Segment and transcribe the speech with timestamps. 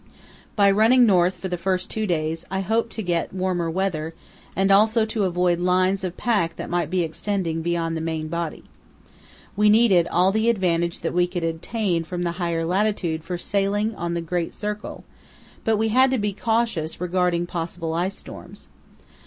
[0.55, 4.15] By running north for the first two days I hoped to get warmer weather
[4.55, 8.63] and also to avoid lines of pack that might be extending beyond the main body.
[9.55, 13.93] We needed all the advantage that we could obtain from the higher latitude for sailing
[13.95, 15.03] on the great circle,
[15.63, 18.69] but we had to be cautious regarding possible ice streams.